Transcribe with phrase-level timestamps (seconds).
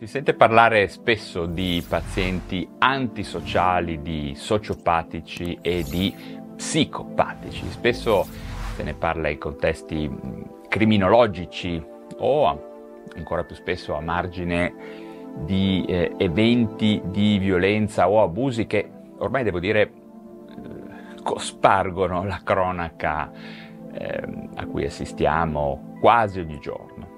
[0.00, 6.14] Si sente parlare spesso di pazienti antisociali, di sociopatici e di
[6.56, 7.68] psicopatici.
[7.68, 8.24] Spesso
[8.76, 11.84] se ne parla in contesti mh, criminologici
[12.16, 12.46] o
[13.14, 14.72] ancora più spesso a margine
[15.44, 23.30] di eh, eventi di violenza o abusi che ormai devo dire eh, cospargono la cronaca
[23.92, 24.22] eh,
[24.54, 27.09] a cui assistiamo quasi ogni giorno.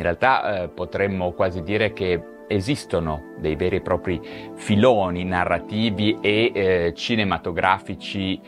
[0.00, 4.18] In realtà eh, potremmo quasi dire che esistono dei veri e propri
[4.54, 8.40] filoni narrativi e eh, cinematografici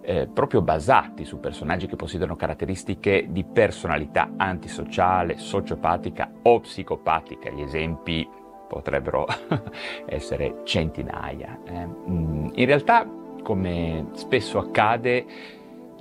[0.00, 7.50] eh, proprio basati su personaggi che possiedono caratteristiche di personalità antisociale, sociopatica o psicopatica.
[7.50, 8.26] Gli esempi
[8.66, 9.26] potrebbero
[10.08, 11.58] essere centinaia.
[11.66, 11.86] Eh.
[11.86, 13.06] Mm, in realtà,
[13.42, 15.26] come spesso accade,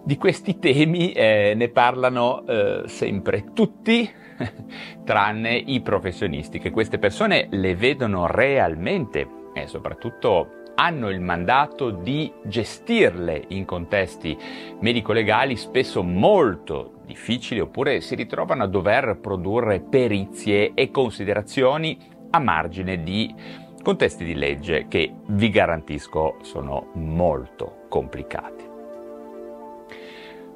[0.03, 4.09] di questi temi eh, ne parlano eh, sempre tutti,
[5.05, 12.31] tranne i professionisti, che queste persone le vedono realmente e soprattutto hanno il mandato di
[12.43, 14.35] gestirle in contesti
[14.79, 21.97] medico-legali spesso molto difficili oppure si ritrovano a dover produrre perizie e considerazioni
[22.31, 23.33] a margine di
[23.83, 28.62] contesti di legge che vi garantisco sono molto complicati.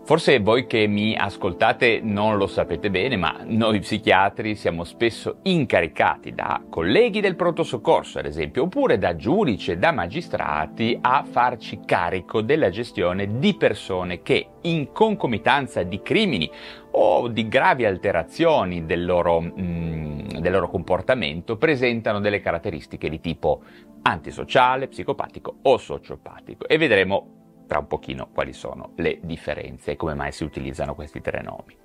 [0.08, 6.34] Forse voi che mi ascoltate non lo sapete bene, ma noi psichiatri siamo spesso incaricati
[6.34, 11.82] da colleghi del pronto soccorso, ad esempio, oppure da giudici e da magistrati a farci
[11.84, 16.50] carico della gestione di persone che in concomitanza di crimini
[16.92, 23.62] o di gravi alterazioni del loro, mm, del loro comportamento presentano delle caratteristiche di tipo
[24.04, 26.66] antisociale, psicopatico o sociopatico.
[26.66, 27.37] E vedremo
[27.68, 31.76] tra un pochino quali sono le differenze e come mai si utilizzano questi tre nomi.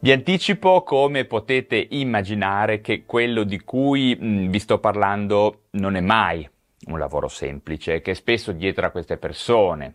[0.00, 6.00] Vi anticipo come potete immaginare che quello di cui mh, vi sto parlando non è
[6.00, 6.48] mai
[6.86, 9.94] un lavoro semplice, che spesso dietro a queste persone,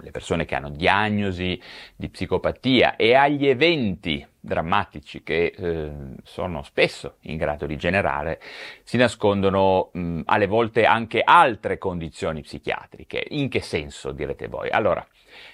[0.00, 1.60] le persone che hanno diagnosi
[1.96, 8.40] di psicopatia e agli eventi drammatici che eh, sono spesso in grado di generare,
[8.82, 13.24] si nascondono mh, alle volte anche altre condizioni psichiatriche.
[13.30, 14.70] In che senso, direte voi?
[14.70, 15.06] Allora,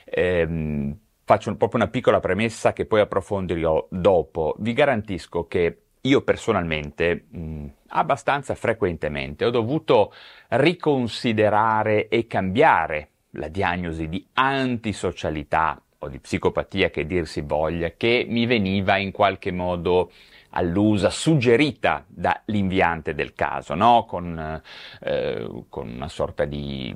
[0.04, 4.54] ehm, faccio proprio una piccola premessa che poi approfondirò dopo.
[4.58, 10.12] Vi garantisco che io personalmente, mh, abbastanza frequentemente, ho dovuto
[10.48, 18.26] riconsiderare e cambiare la diagnosi di antisocialità o di psicopatia che dir si voglia, che
[18.28, 20.10] mi veniva in qualche modo
[20.50, 24.04] allusa, suggerita dall'inviante del caso, no?
[24.04, 24.62] con,
[25.00, 26.94] eh, con una sorta di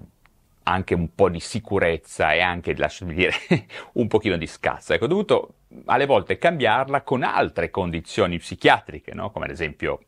[0.68, 3.32] anche un po' di sicurezza e anche, lasciami dire,
[3.94, 4.92] un pochino di scazzo.
[4.92, 5.54] Ecco, ho dovuto
[5.86, 9.30] alle volte cambiarla con altre condizioni psichiatriche, no?
[9.30, 10.00] come ad esempio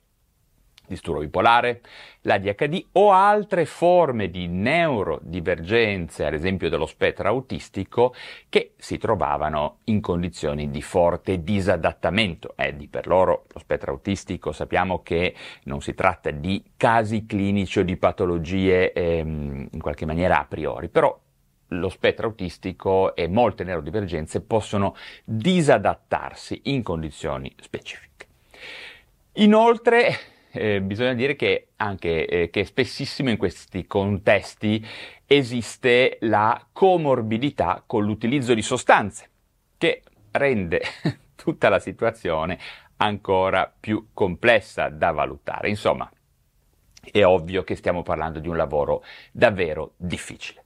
[0.91, 1.81] disturbo bipolare,
[2.23, 8.13] l'ADHD o altre forme di neurodivergenze, ad esempio dello spettro autistico,
[8.49, 12.55] che si trovavano in condizioni di forte disadattamento.
[12.57, 15.35] E di per loro lo spettro autistico sappiamo che
[15.65, 20.89] non si tratta di casi clinici o di patologie ehm, in qualche maniera a priori,
[20.89, 21.17] però
[21.73, 28.09] lo spettro autistico e molte neurodivergenze possono disadattarsi in condizioni specifiche.
[29.35, 30.09] Inoltre,
[30.53, 34.85] eh, bisogna dire che anche eh, che spessissimo in questi contesti
[35.27, 39.29] esiste la comorbidità con l'utilizzo di sostanze,
[39.79, 40.03] che
[40.33, 40.83] rende
[41.37, 42.59] tutta la situazione
[42.97, 45.69] ancora più complessa da valutare.
[45.69, 46.11] Insomma,
[47.11, 50.65] è ovvio che stiamo parlando di un lavoro davvero difficile.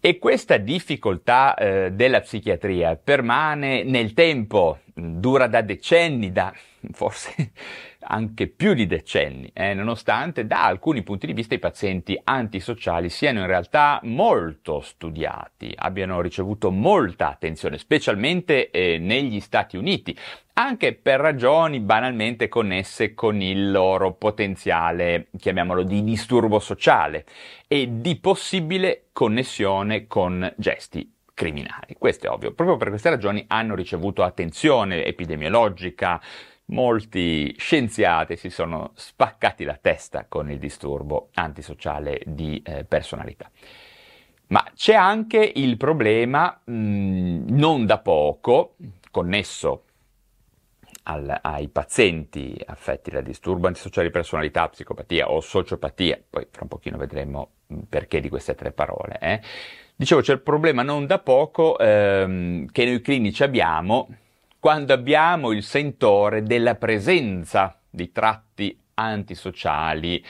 [0.00, 6.52] E questa difficoltà eh, della psichiatria permane nel tempo, dura da decenni, da
[6.92, 7.52] forse
[8.10, 13.40] anche più di decenni, eh, nonostante da alcuni punti di vista i pazienti antisociali siano
[13.40, 20.16] in realtà molto studiati, abbiano ricevuto molta attenzione, specialmente eh, negli Stati Uniti,
[20.54, 27.24] anche per ragioni banalmente connesse con il loro potenziale, chiamiamolo di disturbo sociale
[27.68, 31.94] e di possibile connessione con gesti criminali.
[31.96, 32.52] Questo è ovvio.
[32.52, 36.20] Proprio per queste ragioni hanno ricevuto attenzione epidemiologica,
[36.66, 43.48] molti scienziati si sono spaccati la testa con il disturbo antisociale di eh, personalità.
[44.48, 48.74] Ma c'è anche il problema, mh, non da poco,
[49.12, 49.84] connesso
[51.04, 56.68] al, ai pazienti affetti da disturbo antisociale di personalità, psicopatia o sociopatia, poi fra un
[56.68, 57.50] pochino vedremo
[57.88, 59.18] perché di queste tre parole.
[59.20, 59.40] Eh.
[60.00, 64.06] Dicevo, c'è il problema non da poco ehm, che noi clinici abbiamo
[64.60, 70.24] quando abbiamo il sentore della presenza di tratti antisociali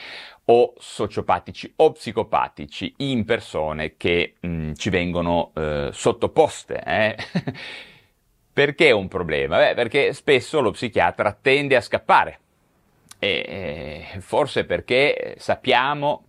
[0.45, 6.81] o sociopatici o psicopatici in persone che mh, mm, ci vengono eh, sottoposte.
[6.83, 7.15] Eh?
[8.51, 9.57] perché è un problema?
[9.57, 12.39] Beh, perché spesso lo psichiatra tende a scappare.
[13.19, 16.28] E, eh, forse perché sappiamo mh, mm,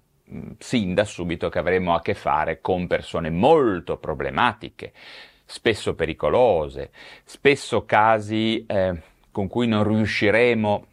[0.59, 4.93] sin da subito che avremo a che fare con persone molto problematiche,
[5.45, 6.91] spesso pericolose,
[7.25, 10.87] spesso casi eh, con cui non riusciremo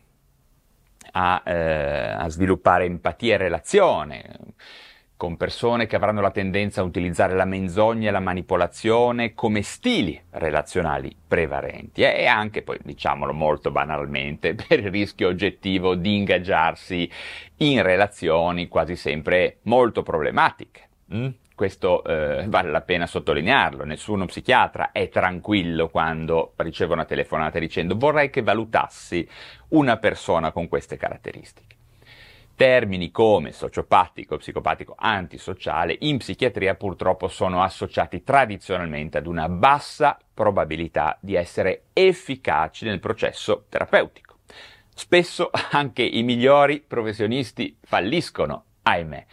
[1.11, 4.39] a, eh, a sviluppare empatia e relazione,
[5.17, 10.21] con persone che avranno la tendenza a utilizzare la menzogna e la manipolazione come stili
[10.29, 17.09] relazionali prevalenti e anche, poi diciamolo molto banalmente, per il rischio oggettivo di ingaggiarsi
[17.57, 20.81] in relazioni quasi sempre molto problematiche.
[21.11, 21.27] Mm?
[21.55, 27.97] Questo eh, vale la pena sottolinearlo, nessuno psichiatra è tranquillo quando riceve una telefonata dicendo
[27.97, 29.27] vorrei che valutassi
[29.69, 31.76] una persona con queste caratteristiche.
[32.57, 41.19] Termini come sociopatico, psicopatico, antisociale in psichiatria purtroppo sono associati tradizionalmente ad una bassa probabilità
[41.21, 44.37] di essere efficaci nel processo terapeutico.
[44.91, 49.25] Spesso anche i migliori professionisti falliscono, ahimè.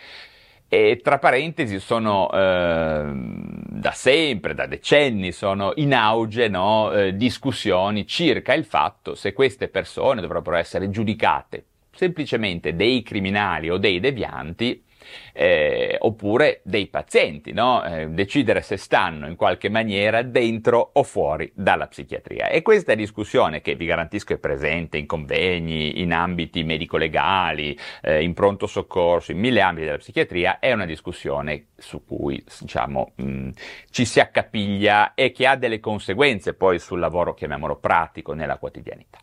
[0.68, 8.06] E tra parentesi sono eh, da sempre, da decenni, sono in auge no, eh, discussioni
[8.06, 14.84] circa il fatto se queste persone dovrebbero essere giudicate semplicemente dei criminali o dei devianti
[15.32, 17.84] eh, oppure dei pazienti, no?
[17.84, 22.48] eh, decidere se stanno in qualche maniera dentro o fuori dalla psichiatria.
[22.48, 28.34] E questa discussione che vi garantisco è presente in convegni, in ambiti medico-legali, eh, in
[28.34, 33.48] pronto soccorso, in mille ambiti della psichiatria, è una discussione su cui diciamo, mh,
[33.90, 39.18] ci si accapiglia e che ha delle conseguenze poi sul lavoro, chiamiamolo pratico, nella quotidianità.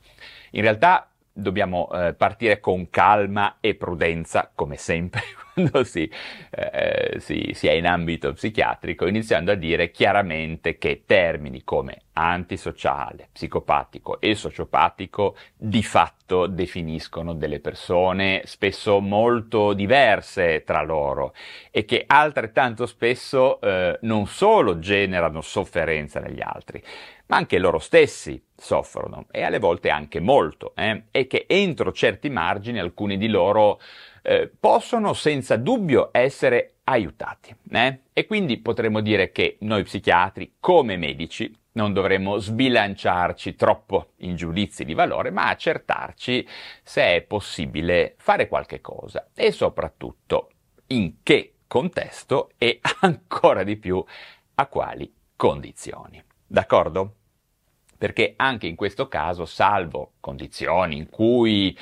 [0.51, 5.21] In realtà dobbiamo eh, partire con calma e prudenza, come sempre,
[5.53, 6.09] quando si,
[6.49, 13.29] eh, si, si, è in ambito psichiatrico, iniziando a dire chiaramente che termini come antisociale,
[13.31, 21.33] psicopatico e sociopatico di fatto definiscono delle persone spesso molto diverse tra loro
[21.71, 26.83] e che altrettanto spesso eh, non solo generano sofferenza negli altri,
[27.27, 31.05] ma anche loro stessi soffrono e alle volte anche molto, eh?
[31.11, 33.81] e che entro certi margini alcuni di loro
[34.21, 37.55] eh, possono senza dubbio essere aiutati.
[37.71, 37.99] Eh?
[38.13, 44.85] E quindi potremmo dire che noi psichiatri, come medici, non dovremmo sbilanciarci troppo in giudizi
[44.85, 46.47] di valore, ma accertarci
[46.83, 50.49] se è possibile fare qualche cosa e soprattutto
[50.87, 54.03] in che contesto e ancora di più
[54.55, 56.21] a quali condizioni.
[56.45, 57.15] D'accordo?
[58.01, 61.77] Perché anche in questo caso, salvo condizioni in cui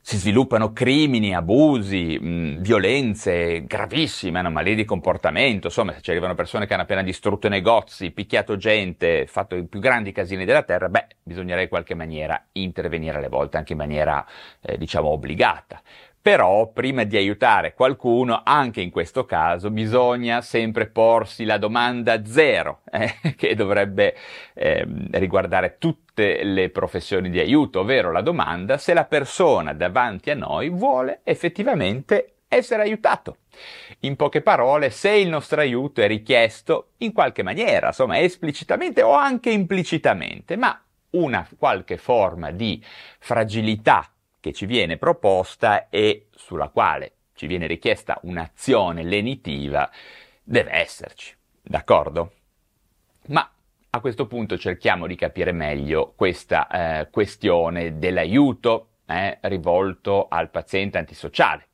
[0.00, 6.66] si sviluppano crimini, abusi, mh, violenze gravissime, anomalie di comportamento, insomma, se ci arrivano persone
[6.66, 11.06] che hanno appena distrutto negozi, picchiato gente, fatto i più grandi casini della terra, beh,
[11.22, 14.26] bisognerà in qualche maniera intervenire alle volte anche in maniera,
[14.62, 15.80] eh, diciamo, obbligata.
[16.22, 22.82] Però prima di aiutare qualcuno, anche in questo caso, bisogna sempre porsi la domanda zero,
[22.92, 24.14] eh, che dovrebbe
[24.54, 30.36] eh, riguardare tutte le professioni di aiuto, ovvero la domanda se la persona davanti a
[30.36, 33.38] noi vuole effettivamente essere aiutato.
[34.00, 39.12] In poche parole, se il nostro aiuto è richiesto in qualche maniera, insomma, esplicitamente o
[39.12, 42.80] anche implicitamente, ma una qualche forma di
[43.18, 44.11] fragilità
[44.42, 49.88] che ci viene proposta e sulla quale ci viene richiesta un'azione lenitiva
[50.42, 51.32] deve esserci,
[51.62, 52.32] d'accordo?
[53.28, 53.48] Ma
[53.88, 60.98] a questo punto cerchiamo di capire meglio questa eh, questione dell'aiuto eh, rivolto al paziente
[60.98, 61.68] antisociale.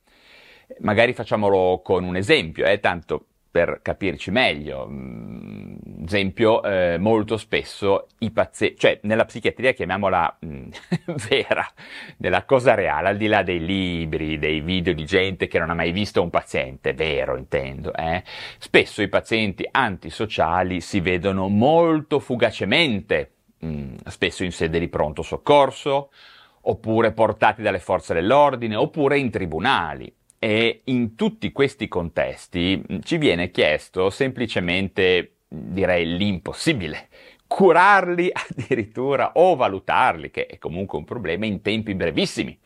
[0.80, 4.86] Magari facciamolo con un esempio, eh, tanto per capirci meglio.
[4.88, 10.70] Mm, esempio, eh, molto spesso i pazienti, cioè nella psichiatria chiamiamola mh, mm,
[11.28, 11.66] vera,
[12.18, 15.74] nella cosa reale, al di là dei libri, dei video di gente che non ha
[15.74, 18.22] mai visto un paziente, vero intendo, eh?
[18.58, 25.22] spesso i pazienti antisociali si vedono molto fugacemente, mh, mm, spesso in sede di pronto
[25.22, 26.10] soccorso,
[26.62, 30.12] oppure portati dalle forze dell'ordine, oppure in tribunali.
[30.38, 37.08] E in tutti questi contesti mm, ci viene chiesto semplicemente, direi, l'impossibile.
[37.46, 42.56] Curarli addirittura o valutarli, che è comunque un problema, in tempi brevissimi,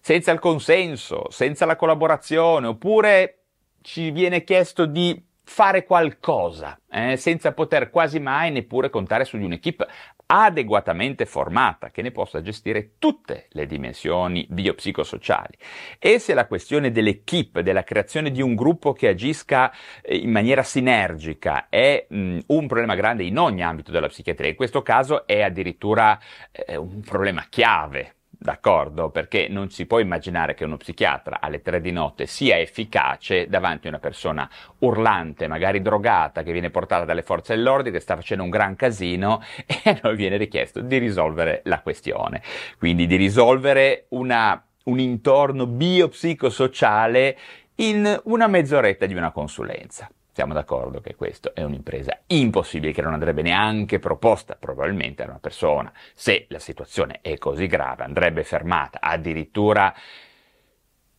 [0.00, 3.38] senza il consenso, senza la collaborazione, oppure
[3.82, 9.44] ci viene chiesto di fare qualcosa, eh, senza poter quasi mai neppure contare su di
[9.44, 9.86] un'equipe
[10.26, 15.58] adeguatamente formata che ne possa gestire tutte le dimensioni biopsicosociali.
[15.98, 19.70] E se la questione dell'equipe, della creazione di un gruppo che agisca
[20.00, 24.56] eh, in maniera sinergica è mh, un problema grande in ogni ambito della psichiatria, in
[24.56, 26.18] questo caso è addirittura
[26.50, 29.10] eh, un problema chiave d'accordo?
[29.10, 33.86] Perché non si può immaginare che uno psichiatra alle tre di notte sia efficace davanti
[33.86, 34.48] a una persona
[34.80, 39.40] urlante, magari drogata, che viene portata dalle forze dell'ordine, che sta facendo un gran casino
[39.64, 42.42] e a noi viene richiesto di risolvere la questione.
[42.78, 47.38] Quindi di risolvere una, un intorno biopsicosociale
[47.76, 50.10] in una mezz'oretta di una consulenza.
[50.34, 55.38] Siamo d'accordo che questa è un'impresa impossibile, che non andrebbe neanche proposta probabilmente a una
[55.38, 55.92] persona.
[56.14, 59.94] Se la situazione è così grave, andrebbe fermata addirittura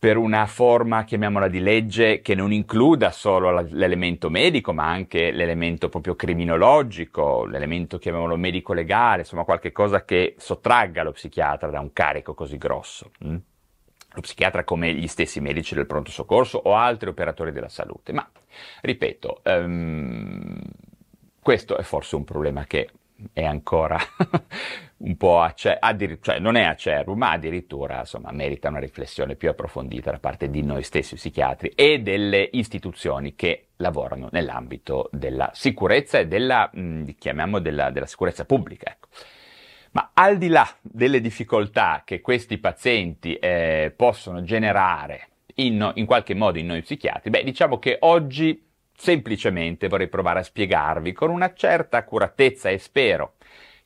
[0.04, 5.88] per una forma, chiamiamola di legge, che non includa solo l'elemento medico, ma anche l'elemento
[5.88, 12.34] proprio criminologico, l'elemento, chiamiamolo medico-legale, insomma qualche cosa che sottragga lo psichiatra da un carico
[12.34, 13.12] così grosso.
[13.24, 13.36] Mm?
[14.14, 18.12] Lo psichiatra come gli stessi medici del pronto soccorso o altri operatori della salute.
[18.12, 18.28] Ma,
[18.82, 20.60] ripeto, um,
[21.40, 22.88] questo è forse un problema che
[23.32, 23.98] è ancora
[24.98, 30.10] un po' acerbo, cioè non è acerbo, ma addirittura insomma, merita una riflessione più approfondita
[30.10, 36.26] da parte di noi stessi psichiatri e delle istituzioni che lavorano nell'ambito della sicurezza e
[36.26, 37.04] della, mh,
[37.60, 38.90] della, della sicurezza pubblica.
[38.90, 39.08] Ecco.
[39.94, 46.34] Ma al di là delle difficoltà che questi pazienti eh, possono generare in, in, qualche
[46.34, 48.60] modo in noi psichiatri, beh, diciamo che oggi
[48.96, 53.34] semplicemente vorrei provare a spiegarvi con una certa accuratezza e spero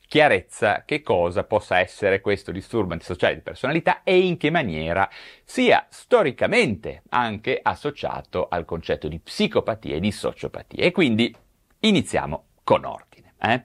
[0.07, 5.07] chiarezza che cosa possa essere questo disturbo antisociale di personalità e in che maniera
[5.45, 10.85] sia storicamente anche associato al concetto di psicopatia e di sociopatia.
[10.85, 11.35] E quindi
[11.81, 13.35] iniziamo con ordine.
[13.39, 13.63] Eh?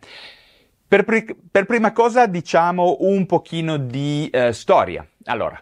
[0.94, 5.04] Per, pri- per, prima cosa diciamo un pochino di eh, storia.
[5.24, 5.60] Allora,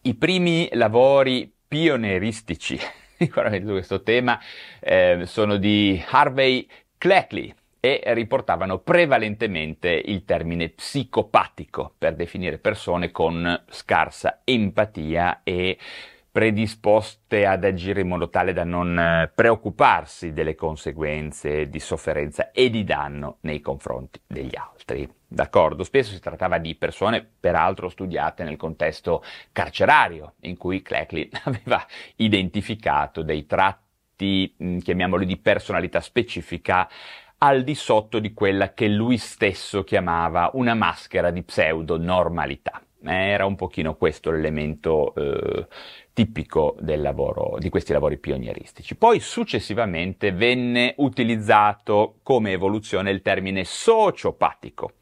[0.00, 2.78] i primi lavori pionieristici
[3.18, 3.30] su
[3.66, 4.40] questo tema
[4.80, 13.64] eh, sono di Harvey Cleckley e riportavano prevalentemente il termine psicopatico per definire persone con
[13.68, 15.76] scarsa empatia e
[16.36, 22.68] predisposte ad agire in modo tale da non eh, preoccuparsi delle conseguenze di sofferenza e
[22.68, 25.10] di danno nei confronti degli altri.
[25.26, 25.82] D'accordo?
[25.82, 31.82] Spesso si trattava di persone, peraltro studiate nel contesto carcerario, in cui Cleckley aveva
[32.16, 36.86] identificato dei tratti, mm, chiamiamoli di personalità specifica,
[37.38, 42.82] al di sotto di quella che lui stesso chiamava una maschera di pseudo-normalità.
[43.02, 45.66] Era un pochino questo l'elemento eh,
[46.16, 48.96] tipico lavoro, di questi lavori pionieristici.
[48.96, 54.92] Poi successivamente venne utilizzato come evoluzione il termine sociopatico,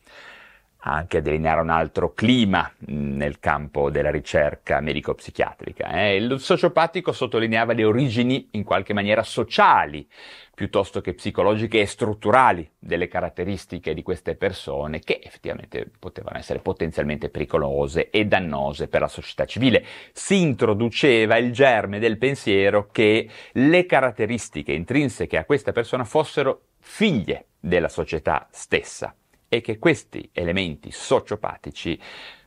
[0.86, 5.88] anche a delineare un altro clima nel campo della ricerca medico-psichiatrica.
[5.88, 6.16] Eh.
[6.16, 10.06] Il sociopatico sottolineava le origini in qualche maniera sociali
[10.54, 17.28] piuttosto che psicologiche e strutturali delle caratteristiche di queste persone che effettivamente potevano essere potenzialmente
[17.28, 19.84] pericolose e dannose per la società civile.
[20.12, 27.46] Si introduceva il germe del pensiero che le caratteristiche intrinseche a questa persona fossero figlie
[27.58, 29.14] della società stessa
[29.54, 31.98] e che questi elementi sociopatici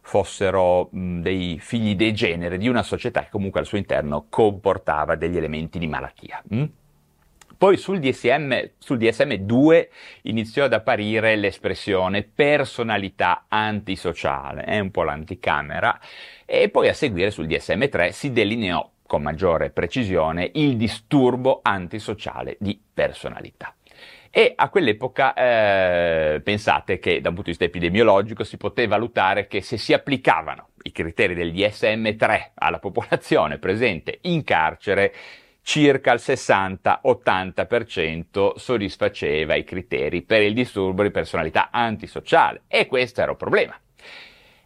[0.02, 5.16] fossero mh, dei figli dei genere di una società che comunque al suo interno comportava
[5.16, 6.42] degli elementi di malattia.
[6.50, 6.64] Mh?
[7.58, 9.88] Poi sul DSM, sul DSM2
[10.24, 16.00] iniziò ad apparire l'espressione personalità antisociale, è un po' l'anticamera,
[16.46, 22.80] e poi a seguire sul DSM3 si delineò con maggiore precisione il disturbo antisociale di
[22.94, 23.77] personalità.
[24.38, 29.48] E a quell'epoca eh, pensate che da un punto di vista epidemiologico si poteva valutare
[29.48, 35.12] che se si applicavano i criteri del DSM3 alla popolazione presente in carcere
[35.64, 43.32] circa il 60-80% soddisfaceva i criteri per il disturbo di personalità antisociale e questo era
[43.32, 43.76] un problema.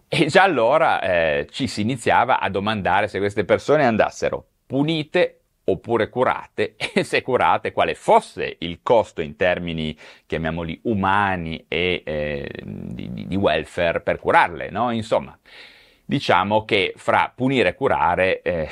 [0.10, 6.10] E già allora eh, ci si iniziava a domandare se queste persone andassero punite oppure
[6.10, 13.28] curate e se curate quale fosse il costo in termini, chiamiamoli umani e eh, di,
[13.28, 14.92] di, welfare per curarle, no?
[14.92, 15.38] Insomma,
[16.06, 18.70] diciamo che fra punire e curare eh,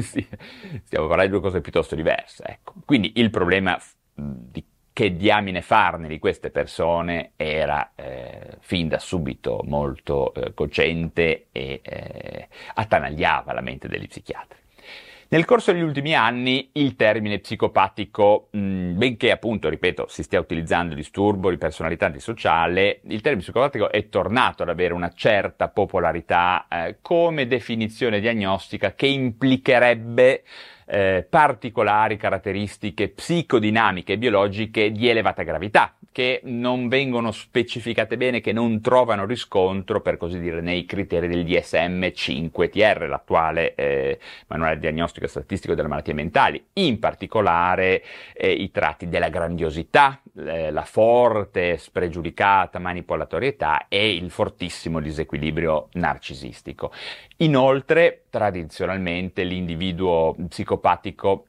[0.00, 2.44] stiamo parlando di due cose piuttosto diverse.
[2.46, 2.74] Ecco.
[2.84, 3.78] Quindi il problema
[4.14, 4.64] di
[4.94, 11.80] che diamine farne di queste persone era eh, fin da subito molto eh, cocente e
[11.82, 14.56] eh, attanagliava la mente degli psichiatri.
[15.34, 20.94] Nel corso degli ultimi anni il termine psicopatico, mh, benché appunto, ripeto, si stia utilizzando
[20.94, 26.98] disturbo di personalità antisociale, il termine psicopatico è tornato ad avere una certa popolarità eh,
[27.02, 30.44] come definizione diagnostica che implicherebbe
[30.86, 38.52] eh, particolari caratteristiche psicodinamiche e biologiche di elevata gravità, che non vengono specificate bene, che
[38.52, 45.28] non trovano riscontro, per così dire, nei criteri del DSM-5TR, l'attuale eh, manuale diagnostico e
[45.28, 52.78] statistico delle malattie mentali, in particolare eh, i tratti della grandiosità, eh, la forte, spregiudicata
[52.78, 56.92] manipolatorietà e il fortissimo disequilibrio narcisistico.
[57.38, 60.36] Inoltre, tradizionalmente, l'individuo
[60.74, 61.46] psicopatico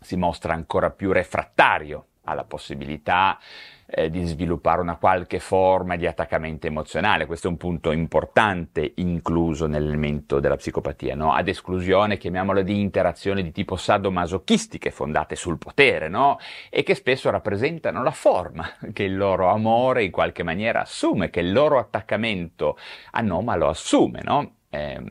[0.00, 3.38] si mostra ancora più refrattario alla possibilità
[3.86, 7.26] eh, di sviluppare una qualche forma di attaccamento emozionale.
[7.26, 11.32] Questo è un punto importante incluso nell'elemento della psicopatia, no?
[11.32, 16.38] ad esclusione, chiamiamolo, di interazioni di tipo sadomasochistiche fondate sul potere, no?
[16.70, 21.40] e che spesso rappresentano la forma che il loro amore in qualche maniera assume, che
[21.40, 22.78] il loro attaccamento
[23.12, 24.20] anomalo assume.
[24.22, 24.54] No?
[24.70, 25.08] Ehm,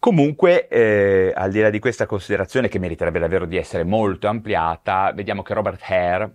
[0.00, 5.12] Comunque, eh, al di là di questa considerazione che meriterebbe davvero di essere molto ampliata,
[5.12, 6.30] vediamo che Robert Hare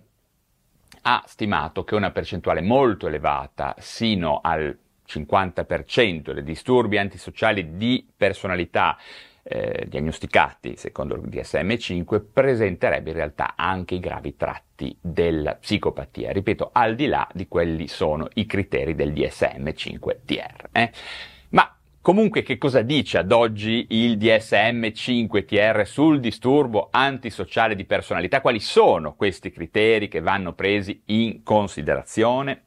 [1.02, 8.98] ha stimato che una percentuale molto elevata, sino al 50% dei disturbi antisociali di personalità
[9.46, 16.32] eh, diagnosticati secondo il DSM-5 presenterebbe in realtà anche i gravi tratti della psicopatia.
[16.32, 20.68] Ripeto, al di là di quelli sono i criteri del DSM-5-TR.
[20.72, 20.90] Eh.
[22.04, 28.42] Comunque che cosa dice ad oggi il DSM-5TR sul disturbo antisociale di personalità?
[28.42, 32.64] Quali sono questi criteri che vanno presi in considerazione?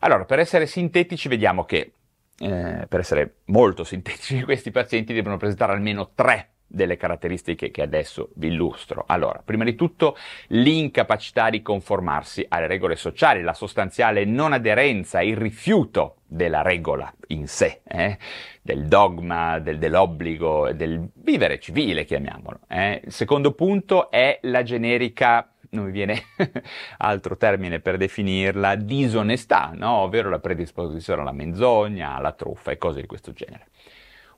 [0.00, 1.92] Allora, per essere sintetici, vediamo che,
[2.40, 8.30] eh, per essere molto sintetici, questi pazienti devono presentare almeno tre delle caratteristiche che adesso
[8.34, 9.04] vi illustro.
[9.06, 10.16] Allora, prima di tutto
[10.48, 17.46] l'incapacità di conformarsi alle regole sociali, la sostanziale non aderenza, il rifiuto della regola in
[17.46, 18.18] sé, eh?
[18.60, 22.60] del dogma, del, dell'obbligo, del vivere civile, chiamiamolo.
[22.68, 23.02] Eh?
[23.04, 26.22] Il secondo punto è la generica non mi viene
[26.98, 29.90] altro termine per definirla, disonestà, no?
[30.02, 33.66] ovvero la predisposizione alla menzogna, alla truffa e cose di questo genere.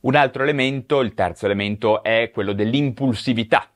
[0.00, 3.68] Un altro elemento, il terzo elemento, è quello dell'impulsività,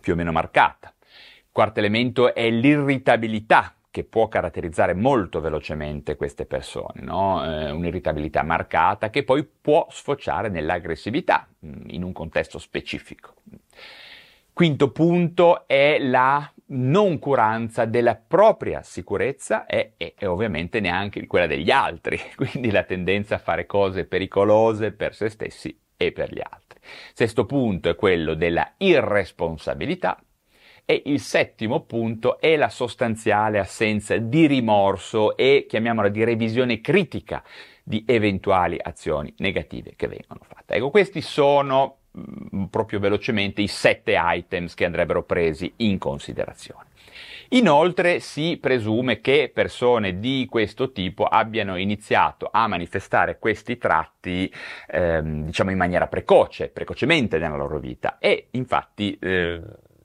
[0.00, 0.94] più o meno marcata.
[1.00, 7.44] Il quarto elemento è l'irritabilità, che può caratterizzare molto velocemente queste persone, no?
[7.44, 13.34] eh, un'irritabilità marcata che poi può sfociare nell'aggressività mm, in un contesto specifico.
[14.54, 21.46] Quinto punto è la non curanza della propria sicurezza e, e, e, ovviamente neanche quella
[21.46, 26.40] degli altri, quindi la tendenza a fare cose pericolose per se stessi e per gli
[26.42, 26.80] altri.
[27.12, 30.18] Sesto punto è quello della irresponsabilità
[30.84, 37.42] e il settimo punto è la sostanziale assenza di rimorso e chiamiamola di revisione critica
[37.82, 40.74] di eventuali azioni negative che vengono fatte.
[40.74, 46.90] Ecco, questi sono Mm, proprio velocemente i sette items che andrebbero presi in considerazione.
[47.50, 54.52] Inoltre si presume che persone di questo tipo abbiano iniziato a manifestare questi tratti
[54.88, 59.60] ehm, diciamo in maniera precoce, precocemente nella loro vita e infatti eh,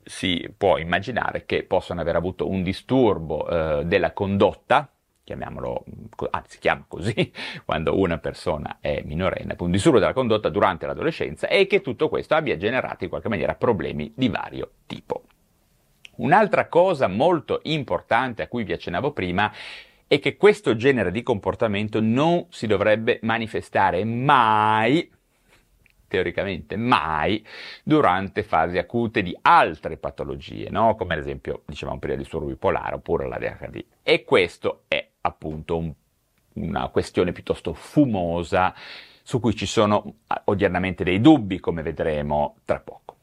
[0.08, 4.90] si può immaginare che possano aver avuto un disturbo eh, della condotta
[5.28, 5.84] chiamiamolo,
[6.30, 7.34] anzi si chiama così,
[7.66, 12.36] quando una persona è minorenne, un disturbo della condotta durante l'adolescenza e che tutto questo
[12.36, 15.24] abbia generato in qualche maniera problemi di vario tipo.
[16.18, 19.52] Un'altra cosa molto importante a cui vi accennavo prima
[20.08, 25.12] è che questo genere di comportamento non si dovrebbe manifestare mai
[26.08, 27.46] teoricamente mai
[27.84, 30.96] durante fasi acute di altre patologie, no?
[30.96, 33.84] come ad esempio dicevamo prima il disturbo bipolare oppure la DHD.
[34.04, 35.94] E questo è appunto un,
[36.54, 38.74] una questione piuttosto fumosa
[39.22, 40.16] su cui ci sono
[40.46, 43.16] odiernamente dei dubbi, come vedremo tra poco.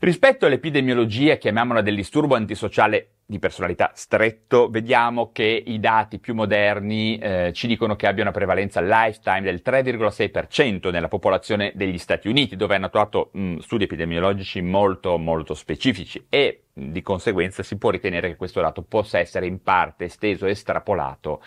[0.00, 7.18] Rispetto all'epidemiologia, chiamiamola del disturbo antisociale di personalità stretto, vediamo che i dati più moderni
[7.18, 12.56] eh, ci dicono che abbia una prevalenza lifetime del 3,6% nella popolazione degli Stati Uniti,
[12.56, 18.28] dove hanno attuato mh, studi epidemiologici molto molto specifici e di conseguenza si può ritenere
[18.28, 21.42] che questo dato possa essere in parte esteso e estrapolato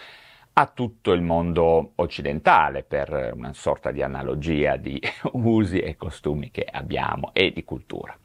[0.53, 5.01] a tutto il mondo occidentale per una sorta di analogia di
[5.33, 8.17] usi e costumi che abbiamo e di cultura.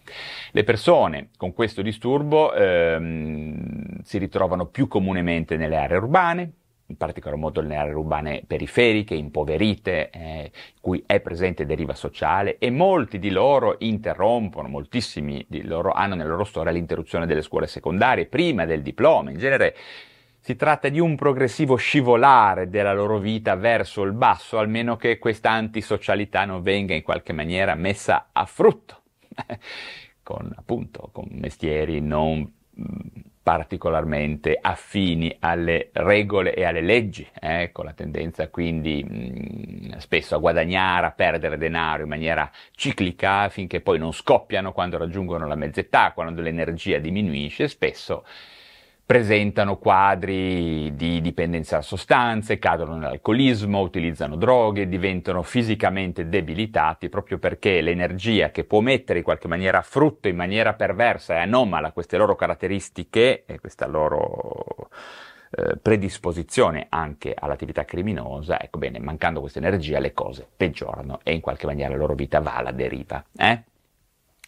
[0.50, 6.52] Le persone con questo disturbo ehm, si ritrovano più comunemente nelle aree urbane,
[6.88, 12.70] in particolar modo nelle aree urbane periferiche, impoverite, eh, cui è presente deriva sociale e
[12.70, 18.26] molti di loro interrompono, moltissimi di loro hanno nella loro storia l'interruzione delle scuole secondarie
[18.26, 19.74] prima del diploma, in genere
[20.46, 25.50] si tratta di un progressivo scivolare della loro vita verso il basso, almeno che questa
[25.50, 29.02] antisocialità non venga in qualche maniera messa a frutto,
[30.22, 32.48] con appunto con mestieri non
[33.42, 40.38] particolarmente affini alle regole e alle leggi, eh, con la tendenza quindi mh, spesso a
[40.38, 46.12] guadagnare, a perdere denaro in maniera ciclica finché poi non scoppiano quando raggiungono la mezz'età,
[46.12, 48.24] quando l'energia diminuisce, spesso
[49.06, 57.80] presentano quadri di dipendenza da sostanze, cadono nell'alcolismo, utilizzano droghe, diventano fisicamente debilitati proprio perché
[57.80, 62.16] l'energia che può mettere in qualche maniera a frutto in maniera perversa e anomala queste
[62.16, 64.90] loro caratteristiche e questa loro
[65.50, 71.40] eh, predisposizione anche all'attività criminosa, ecco bene, mancando questa energia le cose peggiorano e in
[71.40, 73.24] qualche maniera la loro vita va alla deriva.
[73.36, 73.62] Eh?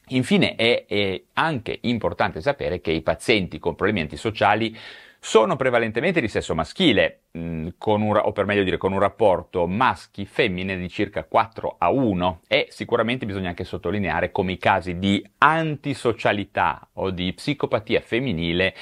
[0.09, 4.77] Infine è, è, anche importante sapere che i pazienti con problemi antisociali
[5.21, 10.77] sono prevalentemente di sesso maschile, mm, un, o per meglio dire con un rapporto maschi-femmine
[10.77, 16.89] di circa 4 a 1 e sicuramente bisogna anche sottolineare come i casi di antisocialità
[16.95, 18.75] o di psicopatia femminile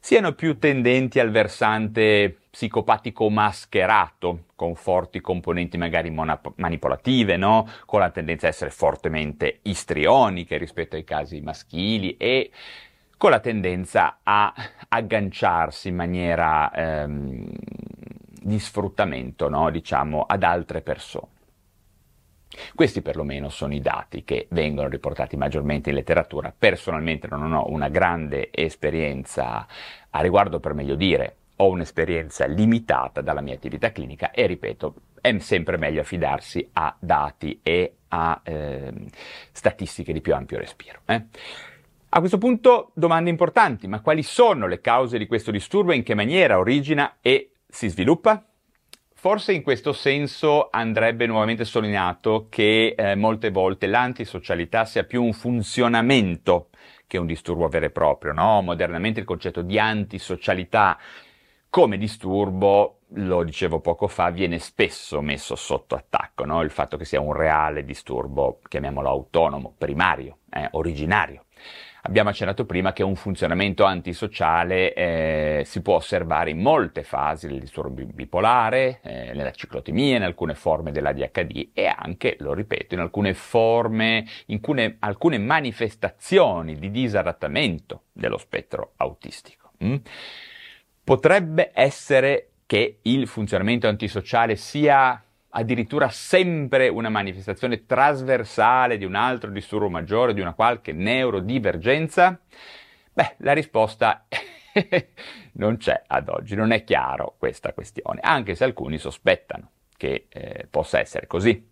[0.00, 7.66] siano più tendenti al versante psicopatico mascherato, con forti componenti magari monap- manipolative, no?
[7.86, 12.50] con la tendenza a essere fortemente istrioniche rispetto ai casi maschili e
[13.16, 14.52] con la tendenza a
[14.86, 17.50] agganciarsi in maniera ehm,
[18.42, 19.70] di sfruttamento, no?
[19.70, 21.30] diciamo, ad altre persone.
[22.74, 26.52] Questi perlomeno sono i dati che vengono riportati maggiormente in letteratura.
[26.56, 29.66] Personalmente non ho una grande esperienza
[30.10, 35.38] a riguardo, per meglio dire, ho un'esperienza limitata dalla mia attività clinica e ripeto, è
[35.38, 38.92] sempre meglio affidarsi a dati e a eh,
[39.52, 41.00] statistiche di più ampio respiro.
[41.06, 41.24] Eh?
[42.14, 46.14] A questo punto domande importanti, ma quali sono le cause di questo disturbo, in che
[46.14, 48.44] maniera origina e si sviluppa?
[49.14, 55.32] Forse in questo senso andrebbe nuovamente sottolineato che eh, molte volte l'antisocialità sia più un
[55.32, 56.70] funzionamento
[57.06, 58.62] che un disturbo vero e proprio, no?
[58.62, 60.98] Modernamente il concetto di antisocialità
[61.72, 66.60] come disturbo, lo dicevo poco fa, viene spesso messo sotto attacco, no?
[66.60, 71.46] Il fatto che sia un reale disturbo, chiamiamolo autonomo, primario, eh, originario.
[72.02, 77.60] Abbiamo accennato prima che un funzionamento antisociale eh, si può osservare in molte fasi del
[77.60, 83.32] disturbo bipolare, eh, nella ciclotimia, in alcune forme dell'ADHD e anche, lo ripeto, in alcune
[83.32, 89.70] forme, in alcune, alcune manifestazioni di disadattamento dello spettro autistico.
[89.82, 89.96] Mm?
[91.04, 95.22] Potrebbe essere che il funzionamento antisociale sia
[95.54, 102.40] addirittura sempre una manifestazione trasversale di un altro disturbo maggiore, di una qualche neurodivergenza?
[103.12, 104.26] Beh, la risposta
[105.54, 110.66] non c'è ad oggi, non è chiaro questa questione, anche se alcuni sospettano che eh,
[110.70, 111.70] possa essere così.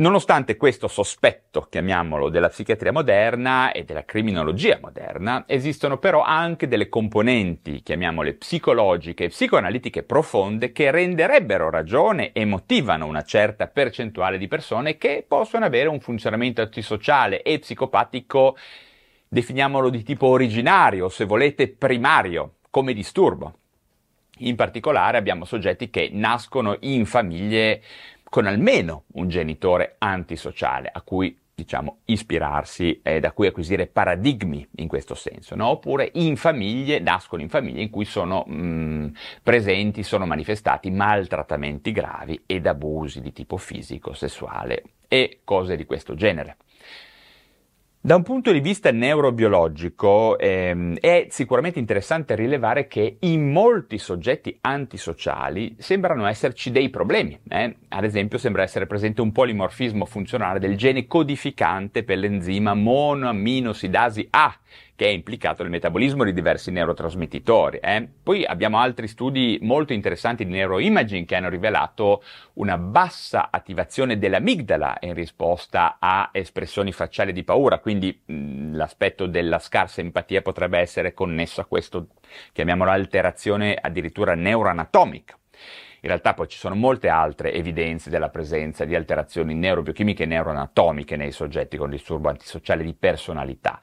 [0.00, 6.88] Nonostante questo sospetto, chiamiamolo, della psichiatria moderna e della criminologia moderna, esistono però anche delle
[6.88, 14.48] componenti, chiamiamole psicologiche e psicoanalitiche profonde, che renderebbero ragione e motivano una certa percentuale di
[14.48, 18.56] persone che possono avere un funzionamento antisociale e psicopatico,
[19.28, 23.52] definiamolo di tipo originario, se volete primario, come disturbo.
[24.42, 27.82] In particolare abbiamo soggetti che nascono in famiglie
[28.30, 34.88] con almeno un genitore antisociale a cui diciamo, ispirarsi e da cui acquisire paradigmi in
[34.88, 35.66] questo senso, no?
[35.66, 39.06] oppure in famiglie, nascono in famiglie in cui sono mh, mm,
[39.42, 46.14] presenti, sono manifestati maltrattamenti gravi ed abusi di tipo fisico, sessuale e cose di questo
[46.14, 46.56] genere.
[48.02, 54.56] Da un punto di vista neurobiologico ehm, è sicuramente interessante rilevare che in molti soggetti
[54.62, 57.38] antisociali sembrano esserci dei problemi.
[57.46, 57.76] Eh?
[57.88, 64.58] Ad esempio sembra essere presente un polimorfismo funzionale del gene codificante per l'enzima monoaminosidasi A,
[65.00, 67.78] che è implicato nel metabolismo di diversi neurotrasmettitori.
[67.78, 68.06] Eh?
[68.22, 72.22] Poi abbiamo altri studi molto interessanti di neuroimaging che hanno rivelato
[72.56, 79.58] una bassa attivazione dell'amigdala in risposta a espressioni facciali di paura, quindi mh, l'aspetto della
[79.58, 82.08] scarsa empatia potrebbe essere connesso a questo,
[82.52, 85.34] chiamiamolo alterazione addirittura neuroanatomica.
[86.02, 91.16] In realtà poi ci sono molte altre evidenze della presenza di alterazioni neurobiochimiche e neuroanatomiche
[91.16, 93.80] nei soggetti con disturbo antisociale di personalità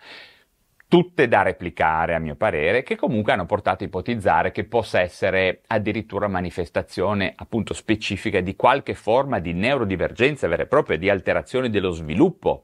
[0.87, 5.61] tutte da replicare a mio parere, che comunque hanno portato a ipotizzare che possa essere
[5.67, 11.91] addirittura manifestazione appunto specifica di qualche forma di neurodivergenza vera e propria, di alterazione dello
[11.91, 12.63] sviluppo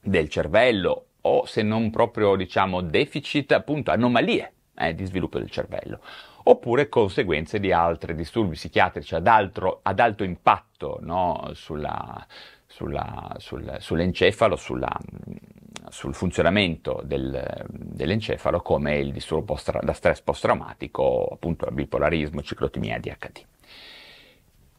[0.00, 6.00] del cervello o se non proprio diciamo deficit, appunto anomalie eh, di sviluppo del cervello,
[6.44, 12.26] oppure conseguenze di altri disturbi psichiatrici ad, altro, ad alto impatto no, sulla,
[12.66, 14.96] sulla, sul, sull'encefalo, sulla,
[15.90, 22.98] sul funzionamento del, dell'encefalo come il disturbo post, da stress post-traumatico, appunto il bipolarismo, ciclotimia
[22.98, 23.44] DHD.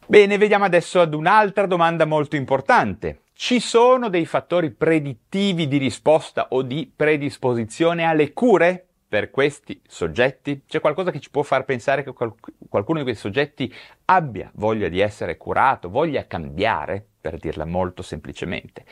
[0.05, 3.21] Bene, vediamo adesso ad un'altra domanda molto importante.
[3.33, 10.63] Ci sono dei fattori predittivi di risposta o di predisposizione alle cure per questi soggetti?
[10.67, 13.73] C'è qualcosa che ci può far pensare che qualcuno di questi soggetti
[14.05, 18.85] abbia voglia di essere curato, voglia cambiare, per dirla molto semplicemente?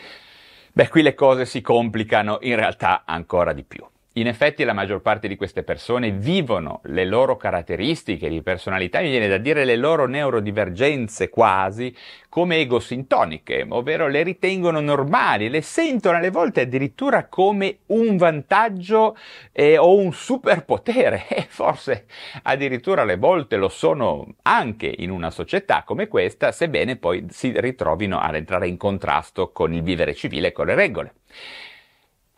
[0.77, 3.83] Beh, qui le cose si complicano in realtà ancora di più.
[4.17, 9.11] In effetti la maggior parte di queste persone vivono le loro caratteristiche di personalità, mi
[9.11, 11.95] viene da dire le loro neurodivergenze quasi,
[12.27, 19.15] come egosintoniche, ovvero le ritengono normali, le sentono alle volte addirittura come un vantaggio
[19.51, 22.07] eh, o un superpotere e forse
[22.41, 28.17] addirittura alle volte lo sono anche in una società come questa, sebbene poi si ritrovino
[28.19, 31.13] ad entrare in contrasto con il vivere civile e con le regole.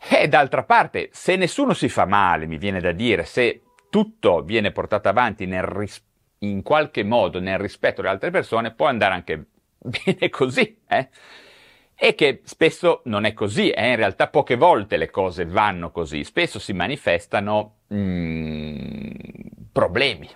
[0.08, 4.72] E d'altra parte, se nessuno si fa male, mi viene da dire, se tutto viene
[4.72, 6.02] portato avanti ris-
[6.38, 9.46] in qualche modo nel rispetto delle altre persone, può andare anche
[9.78, 11.08] bene così, eh?
[12.02, 13.90] E che spesso non è così, eh?
[13.90, 19.10] in realtà poche volte le cose vanno così, spesso si manifestano mm,
[19.70, 20.26] problemi,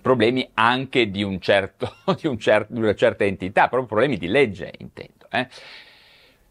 [0.00, 4.26] problemi anche di, un certo, di, un cer- di, una certa entità, proprio problemi di
[4.26, 5.26] legge intendo.
[5.30, 5.48] Eh?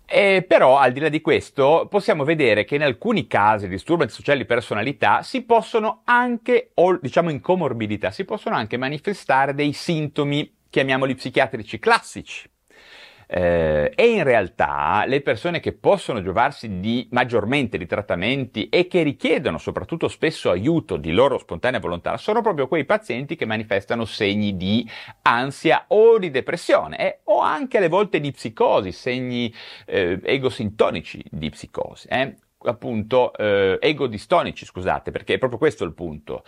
[0.05, 4.07] E però, al di là di questo, possiamo vedere che in alcuni casi di disturbi
[4.09, 9.73] sociali di personalità si possono anche, o diciamo in comorbidità, si possono anche manifestare dei
[9.73, 12.49] sintomi, chiamiamoli psichiatrici classici.
[13.35, 19.01] Eh, e in realtà le persone che possono giovarsi di, maggiormente di trattamenti e che
[19.01, 24.55] richiedono soprattutto spesso aiuto di loro spontanea volontà sono proprio quei pazienti che manifestano segni
[24.55, 24.87] di
[25.23, 29.51] ansia o di depressione eh, o anche alle volte di psicosi, segni
[29.87, 32.35] eh, egosintonici di psicosi, eh.
[32.65, 36.43] appunto eh, egodistonici, scusate, perché è proprio questo il punto.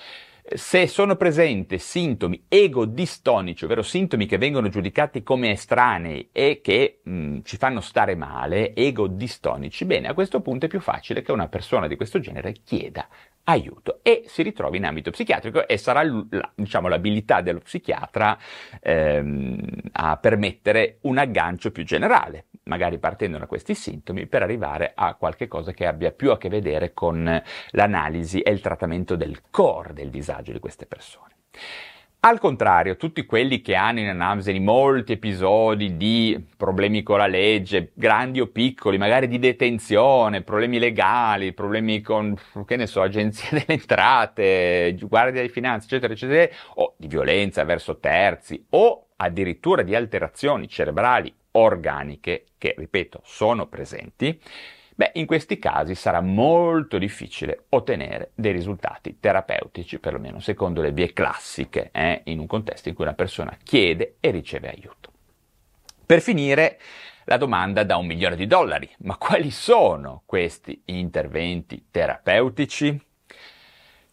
[0.48, 7.12] Se sono presenti sintomi egodistonici, ovvero sintomi che vengono giudicati come estranei e che mh,
[7.12, 11.48] mm, ci fanno stare male, egodistonici, bene, a questo punto è più facile che una
[11.48, 13.08] persona di questo genere chieda
[13.46, 18.38] aiuto e si ritrovi in ambito psichiatrico e sarà la, diciamo, l'abilità dello psichiatra
[18.82, 19.60] ehm,
[19.94, 25.48] a permettere un aggancio più generale, magari partendo da questi sintomi per arrivare a qualche
[25.48, 30.10] cosa che abbia più a che vedere con l'analisi e il trattamento del core del
[30.10, 31.34] disagio di queste persone.
[32.28, 37.92] Al contrario, tutti quelli che hanno in Anamseni molti episodi di problemi con la legge,
[37.94, 43.68] grandi o piccoli, magari di detenzione, problemi legali, problemi con, che ne so, agenzie delle
[43.68, 50.68] entrate, guardia di finanze, eccetera, eccetera, o di violenza verso terzi, o addirittura di alterazioni
[50.68, 54.40] cerebrali organiche, che, ripeto, sono presenti,
[54.98, 61.12] Beh, in questi casi sarà molto difficile ottenere dei risultati terapeutici, perlomeno secondo le vie
[61.12, 65.12] classiche, eh, in un contesto in cui una persona chiede e riceve aiuto.
[66.06, 66.80] Per finire,
[67.26, 68.90] la domanda da un milione di dollari.
[69.00, 72.98] Ma quali sono questi interventi terapeutici?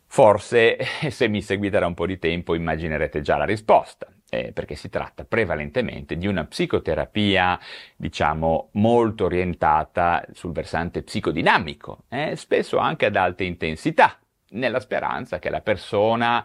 [0.06, 0.78] Forse,
[1.10, 4.88] se mi seguite da un po' di tempo, immaginerete già la risposta eh, perché si
[4.88, 7.60] tratta prevalentemente di una psicoterapia,
[7.94, 14.18] diciamo, molto orientata sul versante psicodinamico, eh, spesso anche ad alta intensità,
[14.52, 16.42] nella speranza che la persona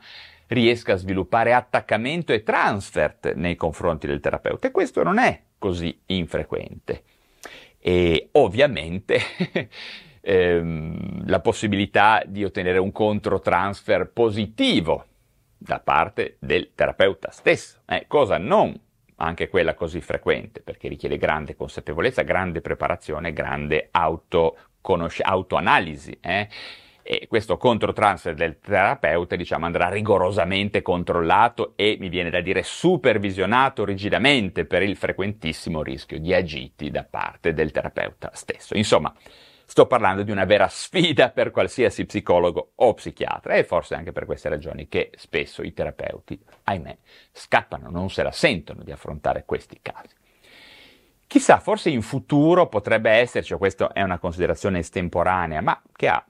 [0.47, 4.67] riesca a sviluppare attaccamento e transfert nei confronti del terapeuta.
[4.67, 7.03] E questo non è così infrequente.
[7.79, 9.17] E ovviamente
[10.19, 15.05] ehm, la possibilità di ottenere un controtransfer positivo
[15.57, 18.79] da parte del terapeuta stesso, eh, cosa non
[19.17, 26.17] anche quella così frequente, perché richiede grande consapevolezza, grande preparazione, grande autoconosc- autoanalisi.
[26.21, 26.47] Eh?
[27.01, 33.85] E questo controtransfer del terapeuta, diciamo, andrà rigorosamente controllato e, mi viene da dire, supervisionato
[33.85, 38.75] rigidamente per il frequentissimo rischio di agiti da parte del terapeuta stesso.
[38.75, 39.13] Insomma,
[39.69, 44.25] sto parlando di una vera sfida per qualsiasi psicologo o psichiatra e forse anche per
[44.25, 46.97] queste ragioni che spesso i terapeuti, ahimè,
[47.33, 50.15] scappano, non se la sentono di affrontare questi casi.
[51.27, 56.25] Chissà, forse in futuro potrebbe esserci, questa è una considerazione estemporanea, ma che ha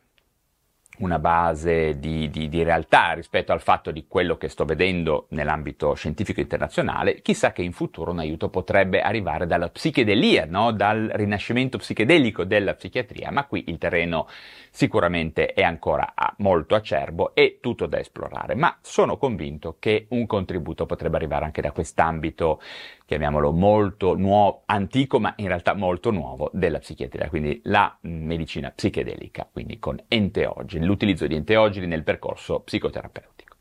[0.99, 5.93] una base di, di, di, realtà rispetto al fatto di quello che sto vedendo nell'ambito
[5.93, 10.71] scientifico internazionale, chissà che in futuro un aiuto potrebbe arrivare dalla psichedelia, no?
[10.71, 14.27] dal rinascimento psichedelico della psichiatria, ma qui il terreno
[14.71, 20.85] sicuramente è ancora molto acerbo e tutto da esplorare, ma sono convinto che un contributo
[20.85, 22.61] potrebbe arrivare anche da quest'ambito
[23.07, 29.47] chiamiamolo molto nuovo, antico, ma in realtà molto nuovo della psichiatria, quindi la medicina psichedelica,
[29.49, 33.55] quindi con enteogeni, l'utilizzo di enteogeni nel percorso psicoterapeutico.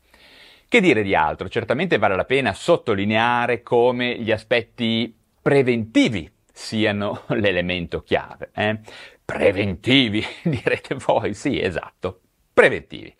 [0.67, 1.47] Che dire di altro?
[1.47, 8.51] Certamente vale la pena sottolineare come gli aspetti preventivi siano l'elemento chiave.
[8.53, 8.79] Eh?
[9.23, 12.19] Preventivi, direte voi, sì, esatto,
[12.53, 13.15] preventivi.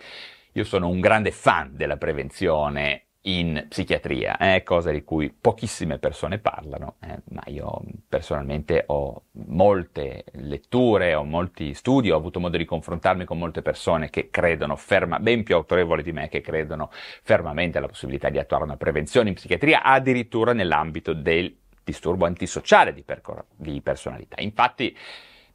[0.52, 6.40] Io sono un grande fan della prevenzione in psichiatria, eh, cosa di cui pochissime persone
[6.40, 12.66] parlano, eh, ma io personalmente ho molte letture, ho molti studi, ho avuto modo di
[12.66, 17.78] confrontarmi con molte persone che credono ferma, ben più autorevoli di me, che credono fermamente
[17.78, 23.46] alla possibilità di attuare una prevenzione in psichiatria, addirittura nell'ambito del disturbo antisociale di, percor-
[23.56, 24.42] di personalità.
[24.42, 24.96] Infatti,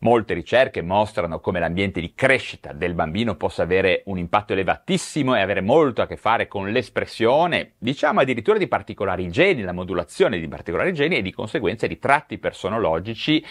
[0.02, 5.40] Molte ricerche mostrano come l'ambiente di crescita del bambino possa avere un impatto elevatissimo e
[5.40, 10.48] avere molto a che fare con l'espressione, diciamo addirittura di particolari geni, la modulazione di
[10.48, 13.44] particolari geni e di conseguenza di tratti personologici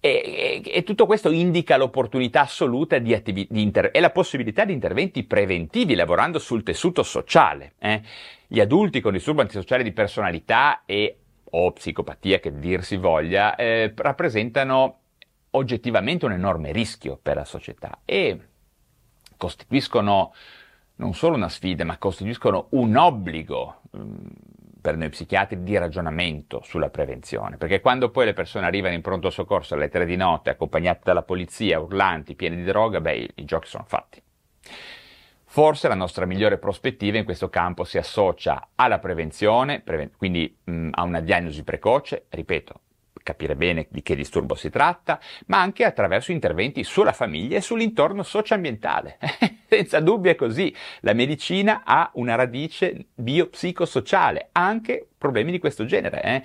[0.00, 4.64] e, e, e, tutto questo indica l'opportunità assoluta di attivi, di inter- e la possibilità
[4.64, 7.74] di interventi preventivi lavorando sul tessuto sociale.
[7.78, 8.00] Eh?
[8.46, 11.18] Gli adulti con disturbo antisociale di personalità e
[11.56, 15.00] o psicopatia che dir si voglia eh, rappresentano
[15.56, 18.40] oggettivamente un enorme rischio per la società e
[19.36, 20.32] costituiscono
[20.96, 24.30] non solo una sfida, ma costituiscono un obbligo um,
[24.80, 29.30] per noi psichiatri di ragionamento sulla prevenzione, perché quando poi le persone arrivano in pronto
[29.30, 33.44] soccorso alle tre di notte, accompagnate dalla polizia, urlanti, pieni di droga, beh, i, i
[33.44, 34.22] giochi sono fatti.
[35.46, 40.90] Forse la nostra migliore prospettiva in questo campo si associa alla prevenzione, preven- quindi mh,
[40.92, 42.80] a una diagnosi precoce, ripeto,
[43.24, 48.22] capire bene di che disturbo si tratta, ma anche attraverso interventi sulla famiglia e sull'intorno
[48.22, 49.18] socioambientale.
[49.66, 50.72] Senza dubbio è così.
[51.00, 56.22] La medicina ha una radice biopsicosociale, anche problemi di questo genere.
[56.22, 56.42] Eh?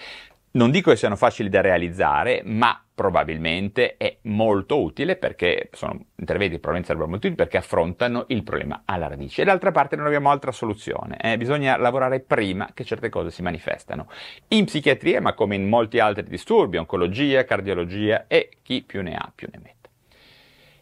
[0.51, 6.57] Non dico che siano facili da realizzare, ma probabilmente è molto utile perché sono interventi
[6.59, 9.43] probabilmente sarebbero molto utili perché affrontano il problema alla radice.
[9.43, 11.37] E d'altra parte non abbiamo altra soluzione, eh?
[11.37, 14.07] bisogna lavorare prima che certe cose si manifestano.
[14.47, 19.31] In psichiatria, ma come in molti altri disturbi, oncologia, cardiologia e chi più ne ha
[19.33, 19.89] più ne mette.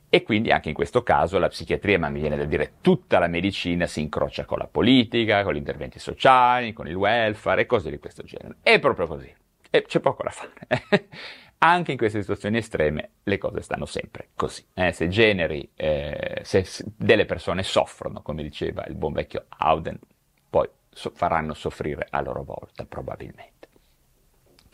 [0.10, 3.28] E quindi anche in questo caso la psichiatria, ma mi viene da dire tutta la
[3.28, 7.90] medicina, si incrocia con la politica, con gli interventi sociali, con il welfare e cose
[7.90, 8.56] di questo genere.
[8.62, 11.08] È proprio così e c'è poco da fare.
[11.60, 14.64] Anche in queste situazioni estreme le cose stanno sempre così.
[14.74, 19.98] Eh, se generi, eh, se delle persone soffrono, come diceva il buon vecchio Auden,
[20.50, 23.67] poi so- faranno soffrire a loro volta, probabilmente.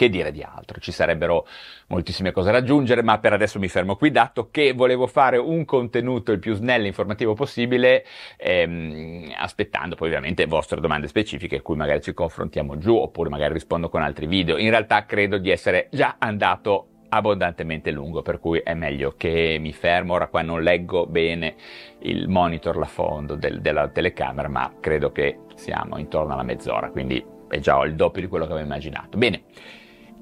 [0.04, 0.82] Che dire di altro?
[0.82, 1.48] Ci sarebbero
[1.88, 5.64] moltissime cose da aggiungere, ma per adesso mi fermo qui, dato che volevo fare un
[5.64, 8.04] contenuto il più snello e informativo possibile,
[8.36, 13.88] ehm, aspettando poi ovviamente vostre domande specifiche, cui magari ci confrontiamo giù, oppure magari rispondo
[13.88, 14.58] con altri video.
[14.58, 19.72] In realtà credo di essere già andato abbondantemente lungo, per cui è meglio che mi
[19.72, 20.16] fermo.
[20.16, 21.56] Ora qua non leggo bene
[22.00, 27.26] il monitor là fondo del, della telecamera, ma credo che siamo intorno alla mezz'ora, quindi
[27.48, 29.18] è già il doppio di quello che avevo immaginato.
[29.18, 29.44] Bene.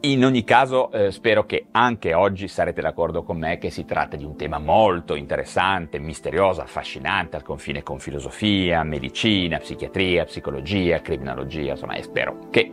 [0.04, 4.18] In ogni caso eh, spero che anche oggi sarete d'accordo con me che si tratta
[4.18, 11.74] di un tema molto interessante, misterioso, affascinante, al confine con filosofia, medicina, psichiatria, psicologia, criminologia,
[11.74, 12.72] insomma, e spero che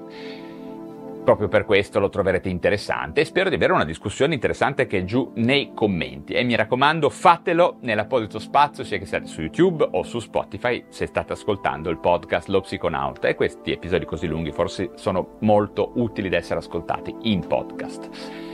[1.29, 5.05] Proprio per questo lo troverete interessante e spero di avere una discussione interessante che è
[5.05, 6.33] giù nei commenti.
[6.33, 11.05] E mi raccomando, fatelo nell'apposito spazio, sia che siate su YouTube o su Spotify, se
[11.05, 13.29] state ascoltando il podcast Lo Psiconauta.
[13.29, 18.48] E questi episodi così lunghi forse sono molto utili da essere ascoltati in podcast.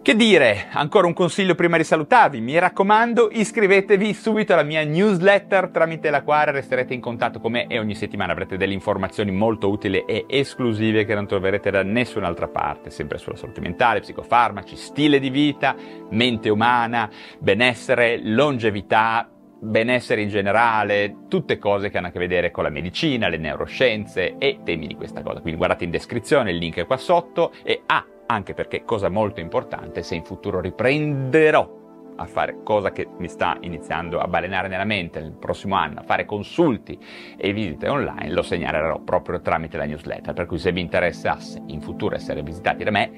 [0.00, 5.68] Che dire, ancora un consiglio prima di salutarvi, mi raccomando iscrivetevi subito alla mia newsletter
[5.68, 9.68] tramite la quale resterete in contatto con me e ogni settimana avrete delle informazioni molto
[9.68, 15.18] utili e esclusive che non troverete da nessun'altra parte, sempre sulla salute mentale, psicofarmaci, stile
[15.18, 15.76] di vita,
[16.10, 19.28] mente umana, benessere, longevità,
[19.60, 24.36] benessere in generale, tutte cose che hanno a che vedere con la medicina, le neuroscienze
[24.38, 25.40] e temi di questa cosa.
[25.40, 29.40] Quindi guardate in descrizione, il link è qua sotto e ah, anche perché, cosa molto
[29.40, 31.76] importante, se in futuro riprenderò
[32.16, 36.02] a fare cosa che mi sta iniziando a balenare nella mente nel prossimo anno, a
[36.02, 36.98] fare consulti
[37.36, 41.80] e visite online, lo segnalerò proprio tramite la newsletter, per cui se vi interessasse in
[41.80, 43.12] futuro essere visitati da me,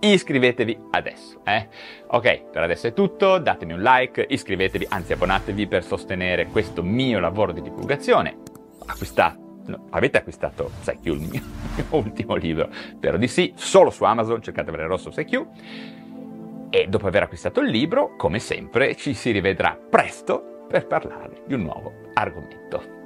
[0.00, 1.40] iscrivetevi adesso.
[1.44, 1.68] Eh?
[2.08, 7.20] Ok, per adesso è tutto, datemi un like, iscrivetevi, anzi abbonatevi per sostenere questo mio
[7.20, 8.38] lavoro di divulgazione.
[8.86, 11.42] Acquistate No, avete acquistato PsyQ, il mio,
[11.74, 12.68] mio, ultimo libro?
[12.72, 15.46] Spero di sì, solo su Amazon, cercate Vale Rosso PsyQ.
[16.70, 21.54] E dopo aver acquistato il libro, come sempre, ci si rivedrà presto per parlare di
[21.54, 22.97] un nuovo argomento.